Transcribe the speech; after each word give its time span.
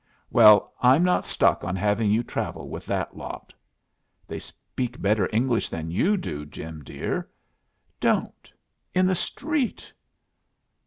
"Well, 0.31 0.73
I'm 0.81 1.03
not 1.03 1.25
stuck 1.25 1.63
on 1.63 1.75
having 1.75 2.09
you 2.09 2.23
travel 2.23 2.69
with 2.69 2.87
that 2.87 3.15
lot." 3.15 3.53
"They 4.27 4.39
speak 4.39 4.99
better 4.99 5.29
English 5.31 5.69
than 5.69 5.91
you 5.91 6.17
do, 6.17 6.43
Jim 6.43 6.83
dear. 6.83 7.29
Don't! 7.99 8.51
in 8.95 9.05
the 9.05 9.13
street!" 9.13 9.93